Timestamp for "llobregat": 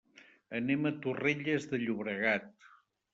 1.83-2.49